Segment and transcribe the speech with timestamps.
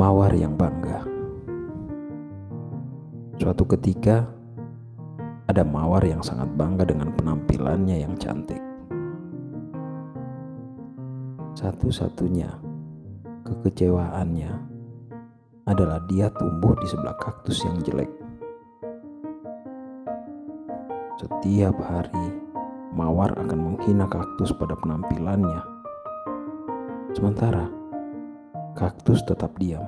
[0.00, 1.04] Mawar yang bangga.
[3.36, 4.24] Suatu ketika,
[5.44, 8.64] ada mawar yang sangat bangga dengan penampilannya yang cantik.
[11.52, 12.48] Satu-satunya
[13.44, 14.52] kekecewaannya
[15.68, 18.08] adalah dia tumbuh di sebelah kaktus yang jelek.
[21.20, 22.40] Setiap hari,
[22.96, 25.60] mawar akan menghina kaktus pada penampilannya.
[27.12, 27.79] Sementara
[28.78, 29.82] kaktus tetap diam.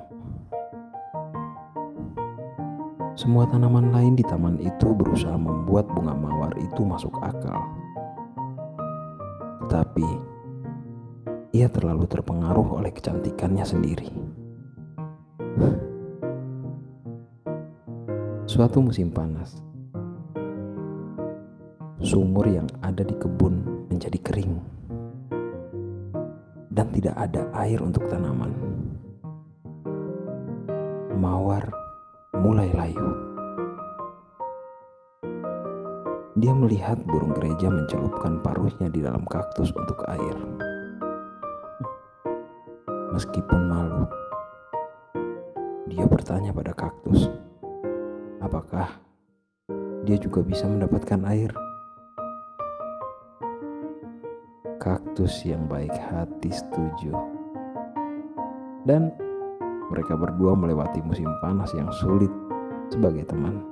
[3.13, 7.61] Semua tanaman lain di taman itu berusaha membuat bunga mawar itu masuk akal.
[9.63, 10.09] Tetapi
[11.53, 14.11] ia terlalu terpengaruh oleh kecantikannya sendiri.
[18.49, 19.61] Suatu musim panas,
[22.03, 24.61] sumur yang ada di kebun menjadi kering
[26.73, 28.71] dan tidak ada air untuk tanaman.
[31.23, 31.70] Mawar
[32.34, 33.09] mulai layu.
[36.34, 40.34] Dia melihat burung gereja mencelupkan paruhnya di dalam kaktus untuk air.
[43.15, 44.02] Meskipun malu,
[45.87, 47.30] dia bertanya pada kaktus,
[48.43, 48.90] apakah
[50.02, 51.54] dia juga bisa mendapatkan air?
[54.82, 57.15] kaktus yang baik hati setuju.
[58.82, 59.15] Dan
[59.93, 62.32] mereka berdua melewati musim panas yang sulit
[62.88, 63.71] sebagai teman.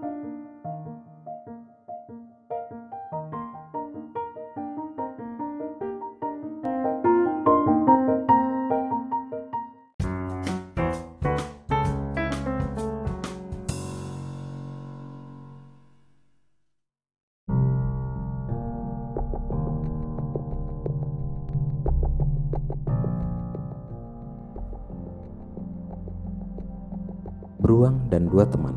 [27.70, 28.75] Beruang dan dua teman.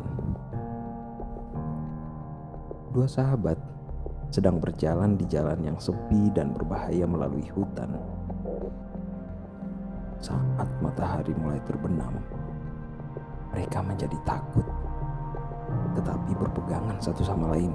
[2.94, 3.58] Dua sahabat
[4.30, 7.90] sedang berjalan di jalan yang sepi dan berbahaya melalui hutan.
[10.22, 12.22] Saat matahari mulai terbenam,
[13.50, 14.62] mereka menjadi takut,
[15.98, 17.74] tetapi berpegangan satu sama lain.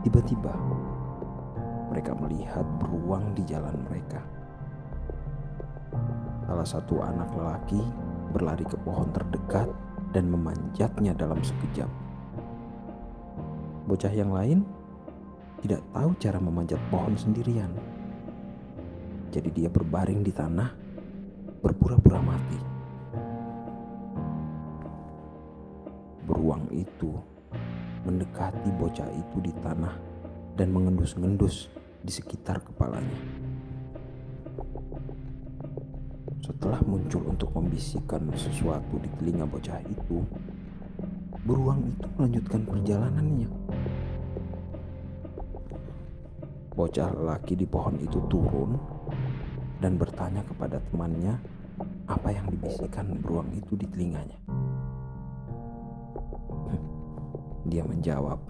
[0.00, 0.56] Tiba-tiba,
[1.92, 4.24] mereka melihat beruang di jalan mereka.
[6.48, 7.84] Salah satu anak lelaki
[8.30, 9.66] berlari ke pohon terdekat
[10.10, 11.90] dan memanjatnya dalam sekejap.
[13.86, 14.62] Bocah yang lain
[15.60, 17.70] tidak tahu cara memanjat pohon sendirian.
[19.30, 20.70] Jadi dia berbaring di tanah,
[21.62, 22.58] berpura-pura mati.
[26.26, 27.14] Beruang itu
[28.06, 29.94] mendekati bocah itu di tanah
[30.56, 31.70] dan mengendus-ngendus
[32.00, 33.39] di sekitar kepalanya.
[36.40, 40.24] Setelah muncul untuk membisikkan sesuatu di telinga bocah itu,
[41.44, 43.48] beruang itu melanjutkan perjalanannya.
[46.72, 48.72] Bocah lelaki di pohon itu turun
[49.84, 51.36] dan bertanya kepada temannya
[52.08, 54.40] apa yang dibisikkan beruang itu di telinganya.
[57.70, 58.40] Dia menjawab,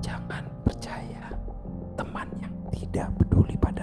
[0.00, 1.28] "Jangan percaya
[1.92, 3.75] teman yang tidak peduli padamu."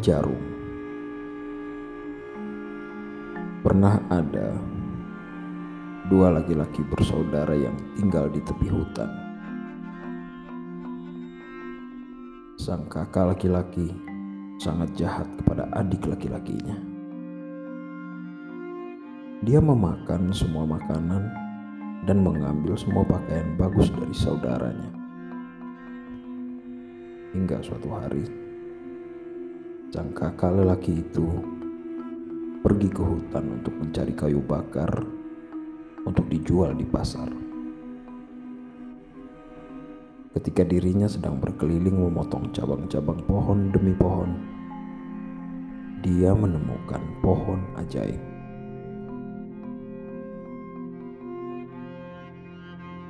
[0.00, 0.40] Jarum
[3.60, 4.56] pernah ada
[6.08, 9.10] dua laki-laki bersaudara yang tinggal di tepi hutan.
[12.56, 13.92] Sang kakak laki-laki
[14.56, 16.76] sangat jahat kepada adik laki-lakinya.
[19.44, 21.28] Dia memakan semua makanan
[22.04, 24.90] dan mengambil semua pakaian bagus dari saudaranya.
[27.32, 28.49] Hingga suatu hari,
[29.90, 31.26] sang kakak lelaki itu
[32.62, 35.02] pergi ke hutan untuk mencari kayu bakar
[36.06, 37.26] untuk dijual di pasar.
[40.30, 44.30] Ketika dirinya sedang berkeliling memotong cabang-cabang pohon demi pohon,
[46.06, 48.22] dia menemukan pohon ajaib.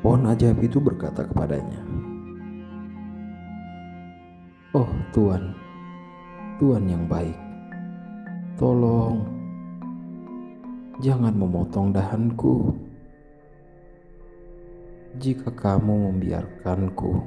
[0.00, 1.85] Pohon ajaib itu berkata kepadanya,
[4.73, 5.53] "Oh Tuan,
[6.60, 7.40] Tuhan yang baik,
[8.60, 9.24] tolong
[11.00, 12.76] jangan memotong dahanku.
[15.16, 17.24] Jika kamu membiarkanku,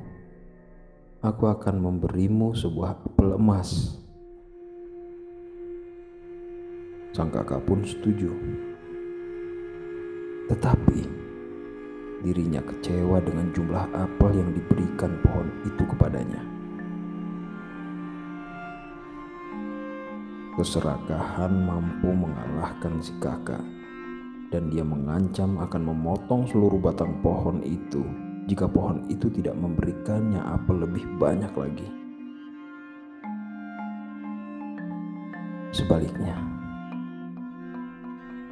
[1.26, 3.98] aku akan memberimu sebuah apel emas.
[7.18, 8.30] Sang kakak pun setuju.
[10.46, 11.10] Tetapi
[12.22, 16.63] dirinya kecewa dengan jumlah apel yang diberikan pohon itu kepadanya.
[20.54, 23.66] Keserakahan mampu mengalahkan si kakak
[24.54, 28.06] dan dia mengancam akan memotong seluruh batang pohon itu
[28.46, 31.90] jika pohon itu tidak memberikannya apel lebih banyak lagi.
[35.74, 36.38] Sebaliknya,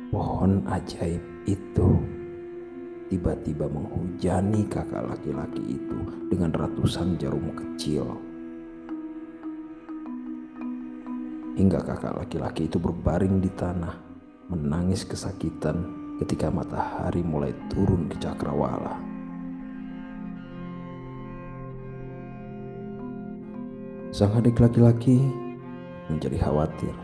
[0.10, 2.02] pohon ajaib itu
[3.14, 6.00] tiba-tiba menghujani kakak laki-laki itu
[6.34, 8.31] dengan ratusan jarum kecil.
[11.52, 13.92] Hingga kakak laki-laki itu berbaring di tanah
[14.48, 15.84] menangis kesakitan
[16.24, 18.96] ketika matahari mulai turun ke cakrawala.
[24.12, 25.24] Sang adik laki-laki
[26.12, 26.96] menjadi khawatir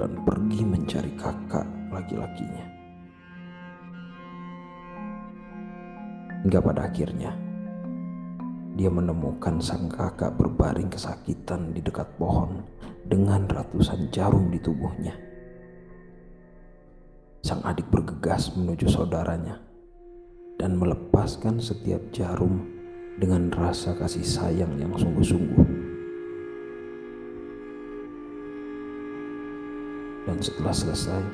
[0.00, 2.66] dan pergi mencari kakak laki-lakinya.
[6.44, 7.36] Hingga pada akhirnya
[8.78, 12.62] dia menemukan sang kakak berbaring kesakitan di dekat pohon
[13.08, 15.16] dengan ratusan jarum di tubuhnya.
[17.40, 19.56] Sang adik bergegas menuju saudaranya
[20.60, 22.68] dan melepaskan setiap jarum
[23.16, 25.64] dengan rasa kasih sayang yang sungguh-sungguh.
[30.28, 31.24] Dan setelah selesai,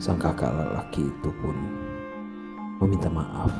[0.00, 1.56] sang kakak lelaki itu pun
[2.80, 3.52] meminta maaf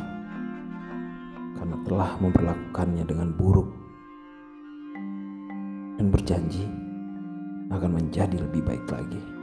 [1.60, 3.87] karena telah memperlakukannya dengan buruk
[6.10, 6.64] berjanji
[7.68, 9.37] akan menjadi lebih baik lagi.